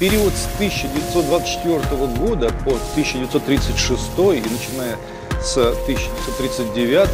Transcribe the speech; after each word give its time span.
Период 0.00 0.32
с 0.32 0.46
1924 0.54 2.06
года 2.16 2.50
по 2.64 2.70
1936 2.70 4.00
и 4.18 4.40
начиная 4.40 4.96
с 5.42 5.58
1939 5.58 7.08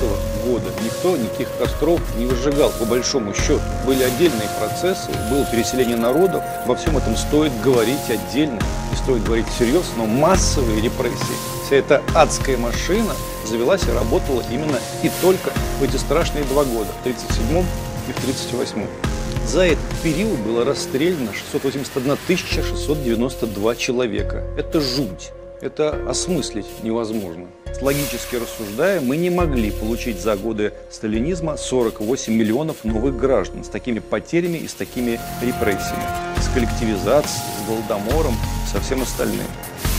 года 0.47 0.67
никто 0.85 1.17
никаких 1.17 1.49
костров 1.59 2.01
не 2.17 2.27
выжигал, 2.27 2.71
по 2.79 2.85
большому 2.85 3.35
счету. 3.35 3.61
Были 3.85 4.05
отдельные 4.05 4.49
процессы, 4.61 5.11
было 5.29 5.45
переселение 5.47 5.97
народов. 5.97 6.45
Во 6.67 6.77
всем 6.77 6.97
этом 6.97 7.17
стоит 7.17 7.51
говорить 7.61 8.09
отдельно, 8.09 8.61
и 8.93 8.97
стоит 8.97 9.25
говорить 9.25 9.49
всерьез, 9.49 9.87
но 9.97 10.07
массовые 10.07 10.81
репрессии, 10.81 11.37
вся 11.67 11.77
эта 11.79 12.01
адская 12.15 12.57
машина 12.57 13.15
завелась 13.45 13.83
и 13.89 13.91
работала 13.91 14.45
именно 14.49 14.79
и 15.03 15.11
только 15.21 15.51
в 15.81 15.83
эти 15.83 15.97
страшные 15.97 16.45
два 16.45 16.63
года, 16.63 16.93
в 16.93 17.01
1937 17.01 17.59
и 17.59 18.13
в 18.13 18.19
1938. 18.19 19.16
За 19.45 19.63
этот 19.65 19.85
период 20.03 20.39
было 20.41 20.65
расстреляно 20.65 21.33
681 21.33 22.17
692 22.65 23.77
человека. 23.77 24.45
Это 24.57 24.81
жуть. 24.81 25.31
Это 25.61 26.09
осмыслить 26.09 26.67
невозможно. 26.83 27.47
Логически 27.81 28.37
рассуждая, 28.37 29.01
мы 29.01 29.17
не 29.17 29.31
могли 29.31 29.71
получить 29.71 30.21
за 30.21 30.37
годы 30.37 30.73
сталинизма 30.91 31.57
48 31.57 32.33
миллионов 32.33 32.85
новых 32.85 33.17
граждан 33.17 33.65
с 33.65 33.69
такими 33.69 33.99
потерями 33.99 34.59
и 34.59 34.69
с 34.69 34.75
такими 34.75 35.21
репрессиями, 35.43 36.05
с 36.41 36.49
коллективизацией, 36.55 37.43
с 37.63 37.69
голодомором, 37.69 38.35
со 38.71 38.81
всем 38.81 39.03
остальным. 39.03 39.47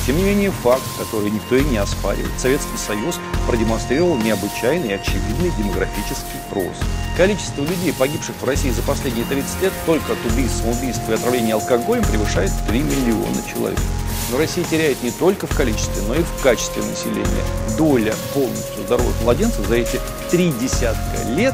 Тем 0.08 0.16
не 0.16 0.24
менее, 0.24 0.52
факт, 0.52 0.84
который 0.98 1.30
никто 1.30 1.58
и 1.58 1.66
не 1.66 1.76
оспаривает, 1.76 2.32
Советский 2.40 2.78
Союз 2.78 3.20
продемонстрировал 3.46 4.16
необычайный 4.16 4.88
и 4.88 4.94
очевидный 4.94 5.52
демографический 5.58 6.40
рост. 6.52 6.82
Количество 7.18 7.62
людей, 7.62 7.92
погибших 7.92 8.34
в 8.42 8.46
России 8.46 8.70
за 8.70 8.84
последние 8.84 9.26
30 9.26 9.64
лет 9.64 9.74
только 9.86 10.14
от 10.14 10.26
убийств, 10.32 10.62
самоубийств 10.62 11.02
и 11.10 11.14
отравления 11.14 11.56
алкоголем 11.56 12.06
превышает 12.06 12.52
3 12.70 12.80
миллиона 12.80 13.36
человек. 13.54 13.80
Но 14.32 14.38
Россия 14.38 14.64
теряет 14.64 15.04
не 15.04 15.12
только 15.12 15.46
в 15.46 15.54
количестве, 15.54 16.02
но 16.08 16.16
и 16.16 16.24
в 16.24 16.42
качестве 16.42 16.84
населения. 16.84 17.44
Доля 17.78 18.16
полностью 18.34 18.84
здоровых 18.86 19.22
младенцев 19.24 19.68
за 19.68 19.76
эти 19.76 20.00
три 20.32 20.54
десятка 20.54 21.22
лет 21.36 21.54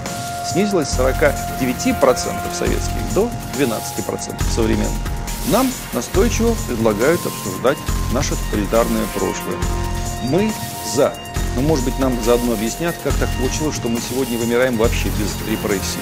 снизилась 0.51 0.89
с 0.89 0.99
49% 0.99 2.53
советских 2.53 3.13
до 3.15 3.31
12% 3.57 4.53
современных. 4.53 5.22
Нам 5.47 5.69
настойчиво 5.93 6.55
предлагают 6.67 7.19
обсуждать 7.25 7.77
наше 8.13 8.35
тоталитарное 8.35 9.05
прошлое. 9.13 9.57
Мы 10.23 10.51
за. 10.95 11.13
Но, 11.55 11.61
может 11.61 11.85
быть, 11.85 11.99
нам 11.99 12.17
заодно 12.23 12.53
объяснят, 12.53 12.95
как 13.03 13.13
так 13.15 13.29
получилось, 13.37 13.75
что 13.75 13.89
мы 13.89 13.99
сегодня 13.99 14.37
вымираем 14.37 14.77
вообще 14.77 15.09
без 15.09 15.35
репрессий. 15.47 15.99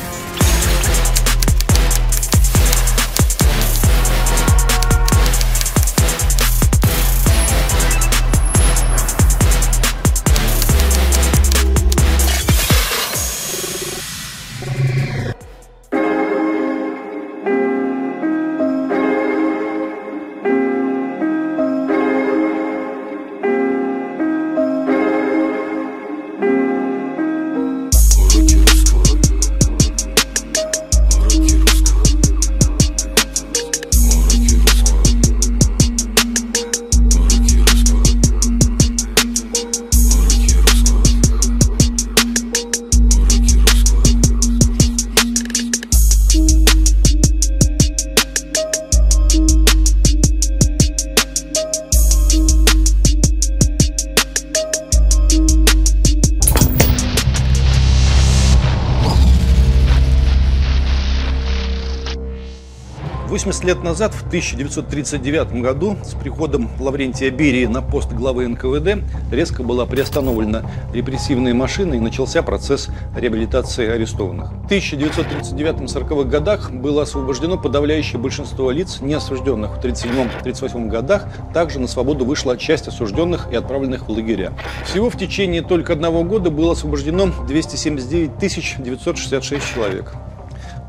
80 63.62 63.64
лет 63.64 63.84
назад, 63.84 64.14
в 64.14 64.26
1939 64.28 65.62
году, 65.62 65.96
с 66.04 66.16
приходом 66.16 66.70
Лаврентия 66.80 67.30
Берии 67.30 67.66
на 67.66 67.82
пост 67.82 68.12
главы 68.12 68.48
НКВД, 68.48 69.04
резко 69.32 69.62
была 69.62 69.86
приостановлена 69.86 70.64
репрессивная 70.94 71.54
машина 71.54 71.94
и 71.94 72.00
начался 72.00 72.42
процесс 72.42 72.90
реабилитации 73.16 73.88
арестованных. 73.88 74.52
В 74.52 74.68
1939-40-х 74.68 76.30
годах 76.30 76.72
было 76.72 77.04
освобождено 77.04 77.58
подавляющее 77.58 78.20
большинство 78.20 78.72
лиц, 78.72 79.00
не 79.02 79.14
осужденных 79.14 79.78
в 79.78 79.80
1937-1938 79.80 80.88
годах. 80.88 81.28
Также 81.54 81.80
на 81.80 81.88
свободу 81.88 82.26
вышла 82.26 82.58
часть 82.58 82.88
осужденных 82.88 83.52
и 83.52 83.56
отправленных 83.56 84.08
в 84.08 84.12
лагеря. 84.12 84.54
Всего 84.86 85.10
в 85.10 85.18
течение 85.18 85.62
только 85.62 85.94
одного 85.94 86.24
года 86.24 86.50
было 86.50 86.72
освобождено 86.72 87.30
279 87.48 88.32
966 88.40 89.74
человек. 89.74 90.16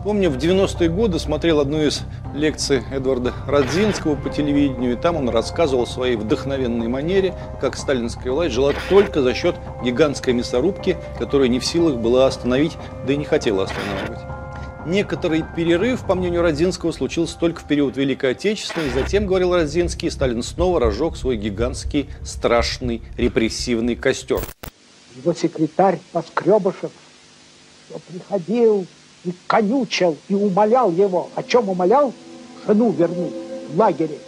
Помню, 0.04 0.30
в 0.30 0.36
90-е 0.36 0.88
годы 0.88 1.20
смотрел 1.20 1.60
одну 1.60 1.80
из 1.80 2.00
лекций 2.34 2.82
Эдварда 2.90 3.32
Радзинского 3.46 4.16
по 4.16 4.30
телевидению, 4.30 4.94
и 4.94 4.96
там 4.96 5.14
он 5.14 5.28
рассказывал 5.28 5.84
в 5.84 5.90
своей 5.90 6.16
вдохновенной 6.16 6.88
манере, 6.88 7.34
как 7.60 7.76
сталинская 7.76 8.32
власть 8.32 8.52
жила 8.52 8.72
только 8.88 9.22
за 9.22 9.32
счет 9.32 9.54
гигантской 9.84 10.32
мясорубки, 10.32 10.96
которая 11.20 11.46
не 11.46 11.60
в 11.60 11.64
силах 11.64 11.98
была 11.98 12.26
остановить, 12.26 12.76
да 13.06 13.12
и 13.12 13.16
не 13.16 13.24
хотела 13.24 13.62
останавливать. 13.62 14.18
Некоторый 14.86 15.44
перерыв, 15.54 16.04
по 16.04 16.16
мнению 16.16 16.42
Родзинского, 16.42 16.90
случился 16.90 17.38
только 17.38 17.60
в 17.60 17.68
период 17.68 17.96
Великой 17.96 18.32
Отечественной. 18.32 18.90
Затем, 18.90 19.26
говорил 19.26 19.54
Родзинский, 19.54 20.10
Сталин 20.10 20.42
снова 20.42 20.80
разжег 20.80 21.16
свой 21.16 21.36
гигантский, 21.36 22.10
страшный, 22.24 23.02
репрессивный 23.16 23.94
костер. 23.94 24.40
Его 25.14 25.32
секретарь 25.32 26.00
Поскребышев, 26.10 26.90
приходил 28.08 28.86
и 29.24 29.32
конючил, 29.46 30.16
и 30.28 30.34
умолял 30.34 30.90
его. 30.90 31.28
О 31.34 31.42
чем 31.42 31.68
умолял? 31.68 32.12
Жену 32.66 32.90
вернуть 32.92 33.32
в 33.72 33.78
лагере. 33.78 34.18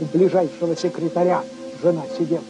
У 0.00 0.04
ближайшего 0.04 0.76
секретаря 0.76 1.42
жена 1.82 2.02
сидела. 2.18 2.44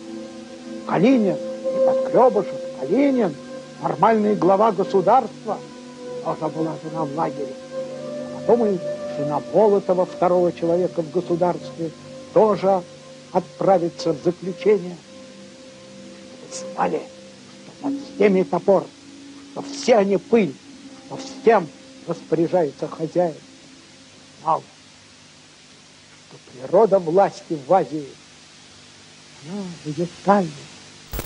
Калинин, 0.87 1.37
и 1.37 1.87
Подкребышев, 1.87 2.57
Калинин, 2.81 3.35
нормальный 3.83 4.35
глава 4.35 4.73
государства, 4.73 5.59
тоже 6.25 6.53
была 6.53 6.73
жена 6.83 7.05
в 7.05 7.17
лагере. 7.17 7.55
А 8.37 8.41
потом 8.41 8.67
и 8.67 8.79
жена 9.17 9.41
Болотова, 9.53 10.07
второго 10.07 10.53
человека 10.53 11.03
в 11.03 11.11
государстве, 11.11 11.91
тоже 12.33 12.83
отправится 13.33 14.13
в 14.13 14.23
заключение. 14.23 14.97
Чтобы 16.53 16.73
знали, 16.75 17.01
что 17.65 17.83
под 17.83 17.95
всеми 18.15 18.43
топор, 18.43 18.85
что 19.53 19.63
все 19.63 19.97
они 19.97 20.17
пыль, 20.17 20.55
что 21.07 21.17
всем 21.17 21.67
распоряжается 22.07 22.89
хозяин. 22.89 23.35
Мало, 24.45 24.63
что 26.29 26.37
природа 26.53 26.99
власти 26.99 27.59
в 27.67 27.73
Азии, 27.73 28.09
она 29.49 29.63
уникальна. 29.85 30.51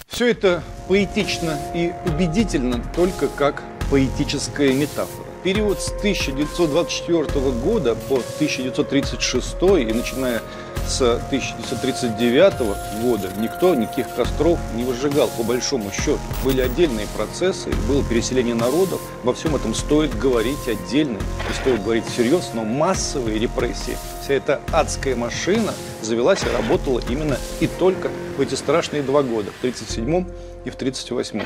Все 0.09 0.31
это 0.31 0.63
поэтично 0.89 1.59
и 1.75 1.93
убедительно 2.07 2.83
только 2.95 3.29
как 3.29 3.63
поэтическая 3.91 4.73
метафора 4.73 5.27
период 5.47 5.81
с 5.81 5.93
1924 5.93 7.25
года 7.63 7.95
по 7.95 8.17
1936 8.17 9.55
и 9.79 9.93
начиная 9.93 10.43
с 10.89 11.01
1939 11.01 13.03
года 13.03 13.29
никто 13.39 13.75
никаких 13.75 14.15
костров 14.15 14.59
не 14.75 14.85
выжигал, 14.85 15.29
по 15.37 15.43
большому 15.43 15.91
счету. 15.91 16.19
Были 16.45 16.61
отдельные 16.61 17.07
процессы, 17.17 17.71
было 17.89 18.05
переселение 18.05 18.55
народов. 18.55 19.01
Во 19.25 19.35
всем 19.35 19.57
этом 19.57 19.75
стоит 19.75 20.17
говорить 20.19 20.69
отдельно 20.69 21.19
и 21.19 21.61
стоит 21.61 21.83
говорить 21.83 22.07
всерьез, 22.07 22.51
но 22.55 22.65
массовые 22.65 23.39
репрессии, 23.39 23.97
вся 24.23 24.35
эта 24.35 24.61
адская 24.73 25.17
машина 25.17 25.73
завелась 26.03 26.45
и 26.45 26.57
работала 26.57 27.01
именно 27.09 27.37
и 27.61 27.67
только 27.67 28.11
в 28.37 28.41
эти 28.41 28.55
страшные 28.55 29.03
два 29.03 29.23
года, 29.23 29.51
в 29.51 29.59
1937 29.59 30.27
и 30.65 30.71
в 30.71 30.75
1938. 30.75 31.43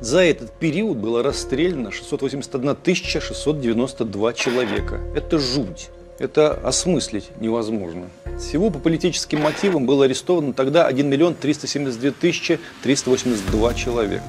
За 0.00 0.20
этот 0.20 0.52
период 0.52 0.98
было 0.98 1.22
расстреляно 1.22 1.90
681 1.90 3.20
692 3.20 4.32
человека. 4.34 5.00
Это 5.14 5.38
жуть. 5.38 5.88
Это 6.18 6.52
осмыслить 6.52 7.30
невозможно. 7.40 8.08
Всего 8.38 8.70
по 8.70 8.78
политическим 8.78 9.40
мотивам 9.40 9.86
было 9.86 10.04
арестовано 10.04 10.52
тогда 10.52 10.86
1 10.86 11.08
миллион 11.08 11.34
372 11.34 12.10
тысячи 12.10 12.60
382 12.82 13.74
человека. 13.74 14.24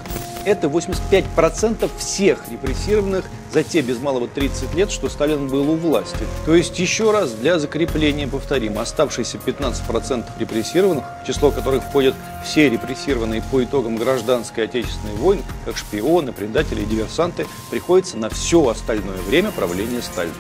Это 0.46 0.68
85% 0.68 1.90
всех 1.98 2.40
репрессированных 2.50 3.26
за 3.52 3.64
те 3.64 3.82
без 3.82 4.00
малого 4.00 4.30
30 4.30 4.74
лет, 4.76 4.92
что 4.92 5.10
Сталин 5.10 5.50
был 5.50 5.70
у 5.70 5.76
власти. 5.76 6.20
То 6.46 6.56
есть, 6.56 6.80
еще 6.80 7.12
раз, 7.12 7.34
для 7.34 7.60
закрепления 7.60 8.28
повторим, 8.30 8.80
оставшиеся 8.80 9.40
15% 9.46 10.24
репрессированных, 10.40 11.04
число 11.26 11.52
которых 11.52 11.84
входят 11.84 12.16
все 12.46 12.70
репрессированные 12.70 13.44
по 13.52 13.62
итогам 13.62 13.98
гражданской 13.98 14.66
отечественной 14.66 15.16
войны, 15.16 15.42
как 15.66 15.76
шпионы, 15.76 16.32
предатели 16.32 16.82
и 16.82 16.86
диверсанты, 16.86 17.46
приходится 17.70 18.16
на 18.18 18.30
все 18.30 18.66
остальное 18.70 19.18
время 19.28 19.52
правления 19.52 20.02
Сталина. 20.02 20.34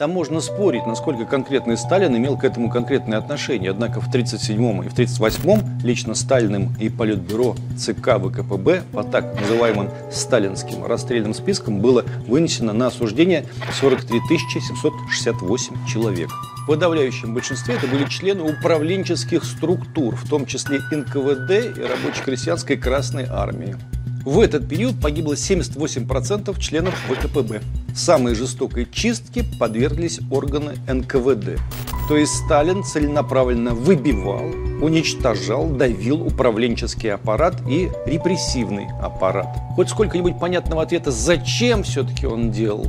Там 0.00 0.12
можно 0.12 0.40
спорить, 0.40 0.86
насколько 0.86 1.26
конкретный 1.26 1.76
Сталин 1.76 2.16
имел 2.16 2.38
к 2.38 2.44
этому 2.44 2.70
конкретное 2.70 3.18
отношение. 3.18 3.70
Однако 3.70 4.00
в 4.00 4.08
1937 4.08 4.86
и 4.86 4.88
в 4.88 4.92
1938 4.94 5.84
лично 5.84 6.14
Сталиным 6.14 6.74
и 6.80 6.88
Политбюро 6.88 7.54
ЦК 7.76 8.16
ВКПБ 8.16 8.84
по 8.92 9.04
так 9.04 9.38
называемым 9.38 9.90
сталинским 10.10 10.86
расстрельным 10.86 11.34
спискам 11.34 11.80
было 11.80 12.06
вынесено 12.26 12.72
на 12.72 12.86
осуждение 12.86 13.44
43 13.78 14.20
768 14.28 15.86
человек. 15.86 16.30
В 16.62 16.66
подавляющем 16.66 17.34
большинстве 17.34 17.74
это 17.74 17.86
были 17.86 18.06
члены 18.06 18.42
управленческих 18.42 19.44
структур, 19.44 20.16
в 20.16 20.26
том 20.30 20.46
числе 20.46 20.78
НКВД 20.90 21.76
и 21.76 21.82
рабоче-крестьянской 21.82 22.78
Красной 22.78 23.26
Армии. 23.26 23.76
В 24.24 24.38
этот 24.40 24.68
период 24.68 25.00
погибло 25.00 25.32
78% 25.32 26.60
членов 26.60 26.94
ВКПБ. 27.08 27.62
Самой 27.94 28.34
жестокой 28.34 28.86
чистке 28.90 29.44
подверглись 29.58 30.20
органы 30.30 30.74
НКВД. 30.86 31.58
То 32.06 32.16
есть 32.18 32.32
Сталин 32.44 32.84
целенаправленно 32.84 33.74
выбивал, 33.74 34.44
уничтожал, 34.82 35.70
давил 35.70 36.20
управленческий 36.20 37.14
аппарат 37.14 37.62
и 37.66 37.90
репрессивный 38.04 38.88
аппарат. 39.00 39.48
Хоть 39.74 39.88
сколько-нибудь 39.88 40.38
понятного 40.38 40.82
ответа, 40.82 41.10
зачем 41.10 41.82
все-таки 41.82 42.26
он 42.26 42.50
делал 42.50 42.88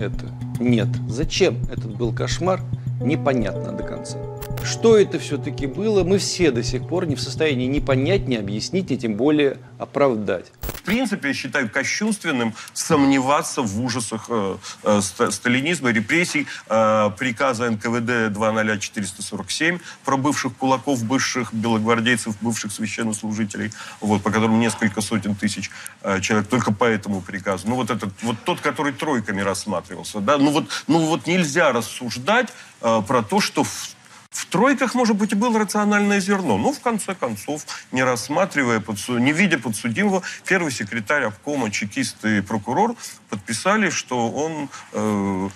это? 0.00 0.26
Нет. 0.58 0.88
Зачем 1.08 1.58
этот 1.72 1.96
был 1.96 2.12
кошмар? 2.12 2.60
Непонятно 3.00 3.70
до 3.70 3.84
конца. 3.84 4.18
Что 4.64 4.96
это 4.96 5.20
все-таки 5.20 5.66
было, 5.66 6.02
мы 6.02 6.18
все 6.18 6.50
до 6.50 6.64
сих 6.64 6.88
пор 6.88 7.06
не 7.06 7.14
в 7.14 7.20
состоянии 7.20 7.66
ни 7.66 7.78
понять, 7.78 8.26
ни 8.26 8.34
объяснить, 8.34 8.90
и 8.90 8.98
тем 8.98 9.14
более 9.14 9.58
оправдать 9.78 10.46
в 10.82 10.84
принципе, 10.84 11.28
я 11.28 11.34
считаю 11.34 11.70
кощунственным 11.70 12.54
сомневаться 12.72 13.62
в 13.62 13.84
ужасах 13.84 14.26
э, 14.28 14.56
э, 14.82 15.00
сталинизма, 15.30 15.92
репрессий, 15.92 16.48
э, 16.68 17.10
приказа 17.16 17.70
НКВД 17.70 18.32
20447 18.34 19.78
про 20.04 20.16
бывших 20.16 20.56
кулаков, 20.56 21.04
бывших 21.04 21.54
белогвардейцев, 21.54 22.34
бывших 22.40 22.72
священнослужителей, 22.72 23.72
вот, 24.00 24.24
по 24.24 24.32
которым 24.32 24.58
несколько 24.58 25.00
сотен 25.02 25.36
тысяч 25.36 25.70
э, 26.02 26.20
человек 26.20 26.48
только 26.48 26.72
по 26.72 26.84
этому 26.84 27.20
приказу. 27.20 27.68
Ну, 27.68 27.76
вот 27.76 27.90
этот, 27.90 28.10
вот 28.22 28.36
тот, 28.44 28.60
который 28.60 28.92
тройками 28.92 29.40
рассматривался, 29.40 30.18
да, 30.18 30.36
ну 30.36 30.50
вот, 30.50 30.68
ну 30.88 30.98
вот 30.98 31.28
нельзя 31.28 31.70
рассуждать 31.70 32.48
э, 32.80 33.02
про 33.06 33.22
то, 33.22 33.40
что 33.40 33.62
в 33.62 33.94
в 34.32 34.46
тройках, 34.46 34.94
может 34.94 35.16
быть, 35.16 35.32
и 35.32 35.34
было 35.34 35.58
рациональное 35.60 36.18
зерно. 36.18 36.56
Но, 36.56 36.72
в 36.72 36.80
конце 36.80 37.14
концов, 37.14 37.64
не 37.92 38.02
рассматривая, 38.02 38.80
подсу... 38.80 39.18
не 39.18 39.32
видя 39.32 39.58
подсудимого, 39.58 40.22
первый 40.46 40.72
секретарь 40.72 41.24
обкома, 41.24 41.70
чекист 41.70 42.24
и 42.24 42.40
прокурор 42.40 42.96
подписали, 43.28 43.90
что 43.90 44.30
он 44.30 44.70
э, 44.92 45.48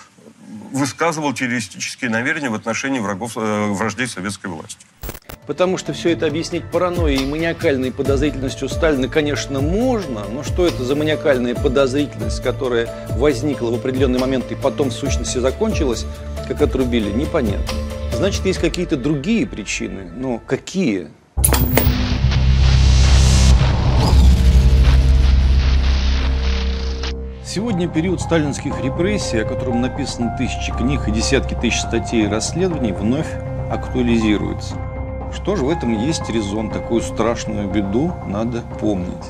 высказывал 0.72 1.32
террористические 1.32 2.10
намерения 2.10 2.50
в 2.50 2.54
отношении 2.54 3.00
врагов, 3.00 3.32
э, 3.36 3.66
враждей 3.72 4.06
советской 4.06 4.48
власти. 4.48 4.86
Потому 5.46 5.78
что 5.78 5.92
все 5.92 6.10
это 6.10 6.26
объяснить 6.26 6.70
паранойей 6.70 7.22
и 7.22 7.26
маниакальной 7.26 7.92
подозрительностью 7.92 8.68
Сталина, 8.68 9.08
конечно, 9.08 9.60
можно, 9.60 10.24
но 10.28 10.42
что 10.42 10.66
это 10.66 10.84
за 10.84 10.96
маниакальная 10.96 11.54
подозрительность, 11.54 12.42
которая 12.42 12.88
возникла 13.16 13.70
в 13.70 13.74
определенный 13.74 14.18
момент 14.18 14.50
и 14.50 14.54
потом 14.54 14.90
в 14.90 14.92
сущности 14.92 15.38
закончилась, 15.38 16.04
как 16.48 16.60
отрубили, 16.60 17.10
непонятно. 17.10 17.78
Значит, 18.16 18.46
есть 18.46 18.60
какие-то 18.60 18.96
другие 18.96 19.46
причины. 19.46 20.10
Но 20.10 20.38
какие? 20.38 21.08
Сегодня 27.44 27.88
период 27.88 28.22
сталинских 28.22 28.82
репрессий, 28.82 29.42
о 29.42 29.44
котором 29.44 29.82
написано 29.82 30.34
тысячи 30.38 30.72
книг 30.72 31.06
и 31.06 31.10
десятки 31.10 31.52
тысяч 31.60 31.80
статей 31.80 32.24
и 32.24 32.26
расследований, 32.26 32.92
вновь 32.92 33.30
актуализируется. 33.70 34.76
Что 35.34 35.54
же 35.54 35.66
в 35.66 35.68
этом 35.68 35.92
есть 36.02 36.26
резон? 36.30 36.70
Такую 36.70 37.02
страшную 37.02 37.68
беду 37.68 38.14
надо 38.26 38.62
помнить. 38.80 39.26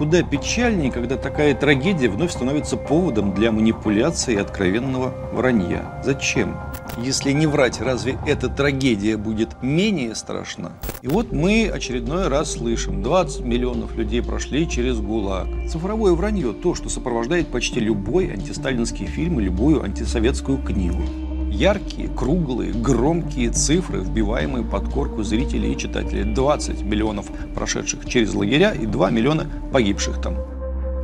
Куда 0.00 0.22
печальнее, 0.22 0.90
когда 0.90 1.18
такая 1.18 1.54
трагедия 1.54 2.08
вновь 2.08 2.32
становится 2.32 2.78
поводом 2.78 3.34
для 3.34 3.52
манипуляции 3.52 4.32
и 4.32 4.38
откровенного 4.38 5.12
вранья. 5.34 6.00
Зачем? 6.02 6.56
Если 6.96 7.32
не 7.32 7.46
врать, 7.46 7.82
разве 7.82 8.16
эта 8.26 8.48
трагедия 8.48 9.18
будет 9.18 9.62
менее 9.62 10.14
страшна? 10.14 10.72
И 11.02 11.08
вот 11.08 11.32
мы 11.32 11.68
очередной 11.70 12.28
раз 12.28 12.52
слышим, 12.52 13.02
20 13.02 13.44
миллионов 13.44 13.94
людей 13.94 14.22
прошли 14.22 14.66
через 14.66 14.98
ГУЛАГ. 15.00 15.68
Цифровое 15.70 16.12
вранье– 16.12 16.52
то, 16.62 16.74
что 16.74 16.88
сопровождает 16.88 17.48
почти 17.48 17.78
любой 17.78 18.32
антисталинский 18.32 19.04
фильм 19.04 19.38
и 19.38 19.42
любую 19.42 19.84
антисоветскую 19.84 20.64
книгу. 20.64 21.29
Яркие, 21.50 22.08
круглые, 22.08 22.72
громкие 22.72 23.50
цифры, 23.50 24.00
вбиваемые 24.00 24.64
под 24.64 24.88
корку 24.88 25.22
зрителей 25.22 25.72
и 25.72 25.76
читателей. 25.76 26.24
20 26.24 26.82
миллионов 26.82 27.26
прошедших 27.54 28.06
через 28.06 28.32
лагеря 28.34 28.72
и 28.72 28.86
2 28.86 29.10
миллиона 29.10 29.46
погибших 29.72 30.22
там. 30.22 30.36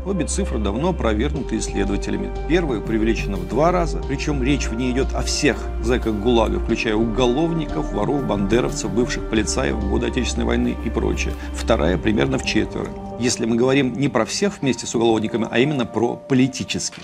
Обе 0.06 0.24
цифры 0.24 0.60
давно 0.60 0.90
опровергнуты 0.90 1.58
исследователями. 1.58 2.30
Первая 2.48 2.80
преувеличена 2.80 3.36
в 3.36 3.48
два 3.48 3.72
раза, 3.72 4.00
причем 4.06 4.40
речь 4.40 4.68
в 4.68 4.74
ней 4.74 4.92
идет 4.92 5.12
о 5.12 5.22
всех 5.22 5.56
зэках 5.82 6.14
ГУЛАГа, 6.14 6.60
включая 6.60 6.94
уголовников, 6.94 7.92
воров, 7.92 8.24
бандеровцев, 8.24 8.92
бывших 8.92 9.28
полицаев 9.28 9.74
в 9.74 9.90
годы 9.90 10.06
Отечественной 10.06 10.46
войны 10.46 10.76
и 10.84 10.90
прочее. 10.90 11.34
Вторая 11.52 11.98
примерно 11.98 12.38
в 12.38 12.44
четверо. 12.44 12.86
Если 13.18 13.46
мы 13.46 13.56
говорим 13.56 13.94
не 13.94 14.08
про 14.08 14.24
всех 14.24 14.60
вместе 14.60 14.86
с 14.86 14.94
уголовниками, 14.94 15.48
а 15.50 15.58
именно 15.58 15.86
про 15.86 16.14
политических. 16.14 17.02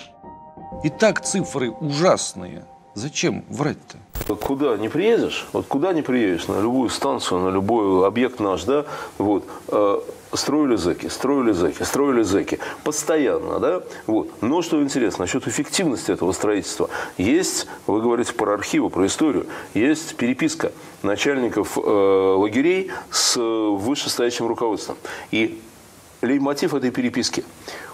Итак, 0.85 1.25
цифры 1.25 1.73
ужасные. 1.73 2.63
Зачем 2.95 3.45
врать-то? 3.49 4.35
Куда 4.37 4.77
не 4.77 4.89
приедешь, 4.89 5.47
вот 5.53 5.67
куда 5.67 5.93
не 5.93 6.03
приедешь, 6.03 6.47
на 6.47 6.61
любую 6.61 6.91
станцию, 6.91 7.41
на 7.41 7.49
любой 7.49 8.07
объект 8.07 8.39
наш, 8.39 8.65
да, 8.65 8.85
вот, 9.19 9.45
э, 9.69 10.01
строили 10.33 10.77
зэки, 10.77 11.09
строили 11.09 11.53
зэки, 11.53 11.83
строили 11.83 12.23
зэки. 12.23 12.59
Постоянно, 12.85 13.59
да? 13.59 13.83
Вот. 14.07 14.31
Но 14.43 14.63
что 14.63 14.83
интересно, 14.83 15.25
насчет 15.25 15.47
эффективности 15.49 16.11
этого 16.11 16.33
строительства. 16.33 16.89
Есть, 17.19 17.67
вы 17.87 18.01
говорите 18.01 18.33
про 18.35 18.55
архивы, 18.55 18.91
про 18.91 19.07
историю, 19.07 19.47
есть 19.75 20.15
переписка 20.17 20.73
начальников 21.03 21.79
э, 21.79 21.81
лагерей 21.81 22.91
с 23.11 23.37
вышестоящим 23.39 24.47
руководством. 24.47 24.97
И 25.31 25.61
лейтмотив 26.21 26.75
этой 26.75 26.91
переписки. 26.91 27.45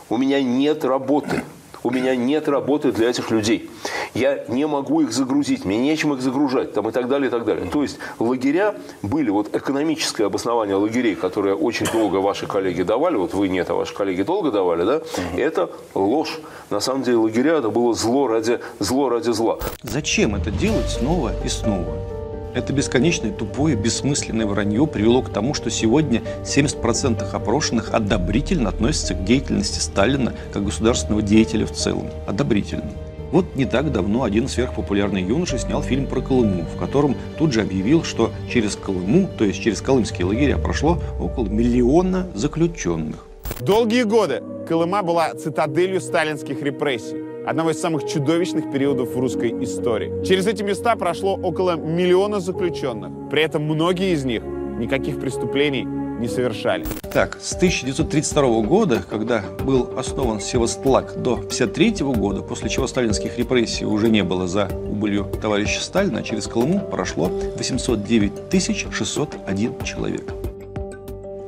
У 0.09 0.17
меня 0.17 0.43
нет 0.43 0.85
работы. 0.85 1.45
У 1.83 1.91
меня 1.91 2.17
нет 2.17 2.49
работы 2.49 2.93
для 2.93 3.11
этих 3.11 3.31
людей. 3.31 3.71
Я 4.15 4.45
не 4.49 4.67
могу 4.67 5.01
их 5.01 5.13
загрузить, 5.13 5.65
мне 5.65 5.79
нечем 5.79 6.13
их 6.15 6.21
загружать, 6.21 6.73
там, 6.73 6.89
и 6.89 6.93
так 6.93 7.09
далее, 7.09 7.29
и 7.29 7.31
так 7.31 7.45
далее. 7.45 7.69
То 7.71 7.83
есть 7.83 7.99
лагеря 8.19 8.75
были, 9.03 9.31
вот 9.31 9.55
экономическое 9.55 10.27
обоснование 10.27 10.77
лагерей, 10.77 11.15
которое 11.15 11.55
очень 11.55 11.87
долго 11.93 12.17
ваши 12.17 12.47
коллеги 12.47 12.83
давали, 12.83 13.17
вот 13.17 13.35
вы 13.35 13.49
нет, 13.49 13.71
а 13.71 13.75
ваши 13.75 13.95
коллеги 13.95 14.23
долго 14.23 14.51
давали, 14.51 14.85
да, 14.85 14.97
угу. 14.97 15.39
это 15.39 15.71
ложь. 15.95 16.41
На 16.71 16.81
самом 16.81 17.03
деле 17.03 17.19
лагеря 17.19 17.59
это 17.59 17.71
было 17.71 17.95
зло 17.95 18.29
ради, 18.29 18.61
зло 18.79 19.09
ради 19.09 19.31
зла. 19.31 19.59
Зачем 19.83 20.35
это 20.35 20.51
делать 20.51 20.91
снова 20.91 21.33
и 21.45 21.49
снова? 21.49 22.18
Это 22.55 22.73
бесконечное, 22.73 23.33
тупое, 23.33 23.77
бессмысленное 23.77 24.47
вранье 24.47 24.87
привело 24.87 25.23
к 25.23 25.31
тому, 25.31 25.55
что 25.55 25.71
сегодня 25.71 26.23
70% 26.45 27.23
опрошенных 27.31 27.93
одобрительно 27.93 28.71
относятся 28.71 29.15
к 29.15 29.25
деятельности 29.25 29.79
Сталина 29.81 30.33
как 30.53 30.65
государственного 30.65 31.23
деятеля 31.23 31.67
в 31.67 31.73
целом. 31.73 32.09
Одобрительно. 32.27 32.91
Вот 33.31 33.57
не 33.57 33.67
так 33.67 33.93
давно 33.93 34.23
один 34.23 34.49
сверхпопулярный 34.49 35.23
юноша 35.23 35.59
снял 35.59 35.83
фильм 35.83 36.07
про 36.07 36.23
Колыму, 36.23 36.65
в 36.65 36.79
котором 36.79 37.15
тут 37.37 37.53
же 37.53 37.61
объявил, 37.61 38.03
что 38.03 38.33
через 38.51 38.75
Колыму, 38.75 39.29
то 39.37 39.45
есть 39.45 39.61
через 39.61 39.83
колымские 39.83 40.27
лагеря, 40.27 40.57
прошло 40.57 40.99
около 41.21 41.47
миллиона 41.47 42.27
заключенных. 42.35 43.27
Долгие 43.61 44.05
годы 44.05 44.43
Колыма 44.67 45.03
была 45.03 45.35
цитаделью 45.35 46.01
сталинских 46.01 46.63
репрессий 46.63 47.28
одного 47.49 47.71
из 47.71 47.81
самых 47.81 48.07
чудовищных 48.07 48.71
периодов 48.71 49.15
в 49.15 49.19
русской 49.19 49.53
истории. 49.65 50.13
Через 50.25 50.47
эти 50.47 50.63
места 50.63 50.97
прошло 50.97 51.35
около 51.35 51.77
миллиона 51.77 52.41
заключенных. 52.41 53.31
При 53.31 53.43
этом 53.43 53.63
многие 53.63 54.13
из 54.13 54.25
них 54.25 54.43
никаких 54.79 55.19
преступлений 55.19 55.85
не 55.85 56.29
совершали. 56.29 56.85
Так, 57.13 57.39
с 57.41 57.55
1932 57.55 58.61
года, 58.63 59.03
когда 59.09 59.43
был 59.65 59.95
основан 59.97 60.41
Севастлак, 60.41 61.23
до 61.23 61.35
1953 61.35 62.07
года, 62.07 62.43
после 62.43 62.69
чего 62.69 62.87
сталинских 62.87 63.39
репрессий 63.39 63.87
уже 63.87 64.11
не 64.11 64.23
было 64.23 64.47
за 64.47 64.69
убылью 64.91 65.25
товарища 65.41 65.81
Сталина, 65.81 66.23
через 66.23 66.47
Колыму 66.49 66.81
прошло 66.81 67.29
809 67.57 68.93
601 68.93 69.85
человек. 69.85 70.35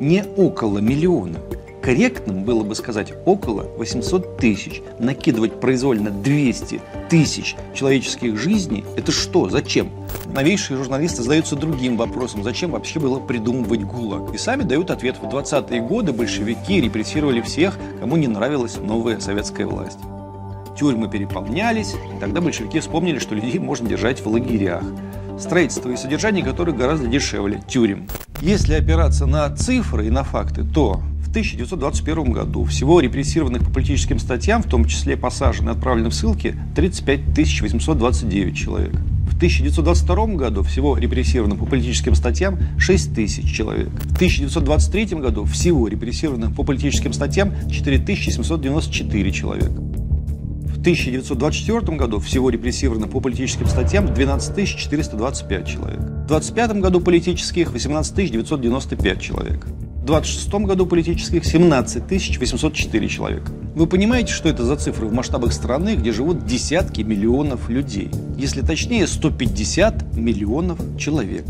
Не 0.01 0.25
около 0.37 0.79
миллиона. 0.79 1.37
Корректным 1.83 2.45
было 2.45 2.63
бы 2.63 2.75
сказать 2.75 3.13
около 3.25 3.63
800 3.79 4.37
тысяч. 4.37 4.83
Накидывать 4.99 5.61
произвольно 5.61 6.11
200 6.11 6.81
тысяч 7.09 7.57
человеческих 7.75 8.39
жизней– 8.39 8.85
это 8.97 9.13
что? 9.13 9.49
Зачем? 9.49 9.91
Новейшие 10.27 10.77
журналисты 10.77 11.23
задаются 11.23 11.57
другим 11.57 11.97
вопросом. 11.97 12.45
Зачем 12.45 12.73
вообще 12.73 13.01
было 13.01 13.19
придумывать 13.19 13.83
ГУЛАГ? 13.85 14.35
И 14.35 14.39
сами 14.39 14.63
дают 14.63 14.91
ответ. 14.91 15.17
В 15.21 15.25
20-е 15.25 15.81
годы 15.81 16.13
большевики 16.13 16.81
репрессировали 16.81 17.41
всех, 17.41 17.79
кому 17.99 18.17
не 18.17 18.29
нравилась 18.29 18.77
новая 18.77 19.19
советская 19.19 19.67
власть. 19.67 19.99
Тюрьмы 20.79 21.11
переполнялись, 21.11 21.95
и 21.95 22.21
тогда 22.21 22.41
большевики 22.41 22.81
вспомнили, 22.81 23.19
что 23.19 23.35
людей 23.35 23.59
можно 23.59 23.89
держать 23.89 24.21
в 24.21 24.29
лагерях 24.29 24.83
строительство 25.39 25.91
и 25.91 25.97
содержание 25.97 26.45
которых 26.45 26.77
гораздо 26.77 27.07
дешевле 27.07 27.63
тюрем. 27.67 28.07
Если 28.41 28.75
опираться 28.75 29.27
на 29.27 29.55
цифры 29.57 30.07
и 30.07 30.11
на 30.11 30.23
факты, 30.23 30.65
то 30.65 31.01
в 31.31 31.33
1921 31.33 32.33
году 32.33 32.65
всего 32.65 32.99
репрессированных 32.99 33.65
по 33.65 33.71
политическим 33.71 34.19
статьям, 34.19 34.65
в 34.65 34.67
том 34.67 34.85
числе 34.85 35.17
посаженных 35.17 35.77
и 35.77 35.79
отправленных 35.79 36.13
в 36.13 36.17
ссылки, 36.17 36.57
35 36.75 37.61
829 37.61 38.57
человек. 38.57 38.93
В 39.29 39.37
1922 39.37 40.27
году 40.35 40.65
всего 40.65 40.99
репрессированных 40.99 41.61
по 41.61 41.67
политическим 41.67 42.17
статьям 42.17 42.59
6 42.79 43.15
тысяч 43.15 43.49
человек. 43.49 43.91
В 43.91 44.17
1923 44.17 45.19
году 45.21 45.45
всего 45.45 45.87
репрессированных 45.87 46.53
по 46.53 46.65
политическим 46.65 47.13
статьям 47.13 47.53
4794 47.71 49.31
человека. 49.31 49.71
В 49.71 50.81
1924 50.81 51.97
году 51.97 52.19
всего 52.19 52.51
репрессированных 52.51 53.09
по 53.09 53.21
политическим 53.21 53.67
статьям 53.67 54.13
12 54.13 54.77
425 54.77 55.69
человек. 55.69 56.01
В 56.01 56.25
1925 56.25 56.73
году 56.81 57.01
политических 57.01 57.71
18 57.71 58.33
995 58.33 59.21
человек. 59.21 59.65
В 60.01 60.07
26 60.07 60.51
году 60.65 60.87
политических 60.87 61.45
17 61.45 62.39
804 62.39 63.09
человека. 63.09 63.53
Вы 63.75 63.87
понимаете, 63.87 64.33
что 64.33 64.49
это 64.49 64.65
за 64.65 64.77
цифры 64.77 65.07
в 65.07 65.13
масштабах 65.13 65.53
страны, 65.53 65.95
где 65.95 66.11
живут 66.11 66.47
десятки 66.47 67.03
миллионов 67.03 67.69
людей? 67.69 68.11
Если 68.39 68.63
точнее, 68.63 69.07
150 69.07 70.17
миллионов 70.17 70.81
человек. 70.99 71.45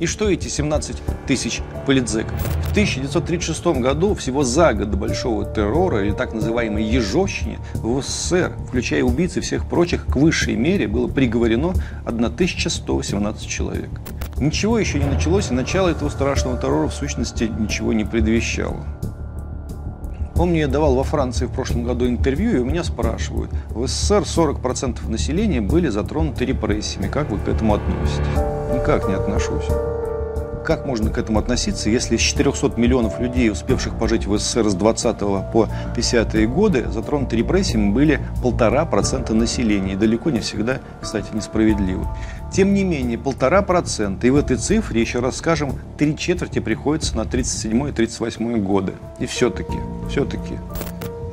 И 0.00 0.06
что 0.06 0.28
эти 0.28 0.48
17 0.48 0.96
тысяч 1.28 1.60
политзеков? 1.86 2.36
В 2.64 2.72
1936 2.72 3.64
году, 3.80 4.16
всего 4.16 4.42
за 4.42 4.74
год 4.74 4.90
до 4.90 4.96
Большого 4.96 5.44
террора, 5.44 6.04
или 6.04 6.12
так 6.12 6.34
называемой 6.34 6.82
Ежовщине, 6.82 7.60
в 7.74 8.02
СССР, 8.02 8.54
включая 8.66 9.04
убийцы 9.04 9.40
всех 9.40 9.68
прочих, 9.68 10.06
к 10.06 10.16
высшей 10.16 10.56
мере 10.56 10.88
было 10.88 11.06
приговорено 11.06 11.74
1117 12.04 13.46
человек. 13.48 13.90
Ничего 14.42 14.76
еще 14.76 14.98
не 14.98 15.04
началось, 15.04 15.52
и 15.52 15.54
начало 15.54 15.90
этого 15.90 16.08
страшного 16.08 16.58
террора 16.58 16.88
в 16.88 16.94
сущности 16.94 17.44
ничего 17.44 17.92
не 17.92 18.04
предвещало. 18.04 18.84
Помню, 20.34 20.62
я 20.62 20.66
давал 20.66 20.96
во 20.96 21.04
Франции 21.04 21.46
в 21.46 21.52
прошлом 21.52 21.84
году 21.84 22.08
интервью, 22.08 22.56
и 22.56 22.58
у 22.58 22.64
меня 22.64 22.82
спрашивают, 22.82 23.52
в 23.70 23.86
СССР 23.86 24.22
40% 24.22 25.08
населения 25.08 25.60
были 25.60 25.86
затронуты 25.86 26.44
репрессиями. 26.44 27.06
Как 27.06 27.30
вы 27.30 27.38
к 27.38 27.46
этому 27.46 27.74
относитесь? 27.74 28.26
Никак 28.74 29.06
не 29.06 29.14
отношусь. 29.14 29.68
Как 30.64 30.86
можно 30.86 31.10
к 31.10 31.18
этому 31.18 31.40
относиться, 31.40 31.90
если 31.90 32.16
из 32.16 32.20
400 32.20 32.74
миллионов 32.76 33.18
людей, 33.18 33.50
успевших 33.50 33.98
пожить 33.98 34.26
в 34.26 34.38
СССР 34.38 34.70
с 34.70 34.74
20 34.74 35.18
по 35.18 35.68
50-е 35.96 36.46
годы, 36.46 36.86
затронуты 36.88 37.36
репрессиями 37.36 37.90
были 37.90 38.20
полтора 38.42 38.84
процента 38.84 39.34
населения, 39.34 39.94
и 39.94 39.96
далеко 39.96 40.30
не 40.30 40.38
всегда, 40.38 40.78
кстати, 41.00 41.26
несправедливо. 41.32 42.06
Тем 42.52 42.74
не 42.74 42.84
менее, 42.84 43.18
полтора 43.18 43.62
процента, 43.62 44.26
и 44.28 44.30
в 44.30 44.36
этой 44.36 44.56
цифре, 44.56 45.00
еще 45.00 45.18
раз 45.18 45.38
скажем, 45.38 45.74
три 45.98 46.16
четверти 46.16 46.60
приходится 46.60 47.16
на 47.16 47.24
37 47.24 47.88
и 47.88 47.92
38 47.92 48.62
годы. 48.62 48.92
И 49.18 49.26
все-таки, 49.26 49.78
все-таки, 50.08 50.58